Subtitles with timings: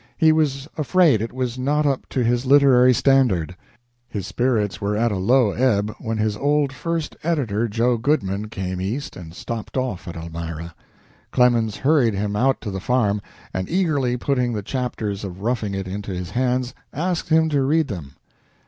[0.17, 3.55] He was afraid it was not up to his literary standard.
[4.09, 9.15] His spirits were at low ebb when his old first editor, Joe Goodman, came East
[9.15, 10.73] and stopped off at Elmira.
[11.29, 13.21] Clemens hurried him out to the farm,
[13.53, 17.87] and, eagerly putting the chapters of "Roughing It" into his hands, asked him to read
[17.87, 18.13] them.